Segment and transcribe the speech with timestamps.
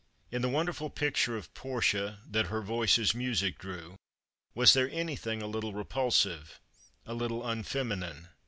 [0.31, 3.97] In the wonderful picture of Portia that "her voice's music" drew,
[4.55, 6.59] was there anything a little repulsive,
[7.05, 8.29] a little unfeminine?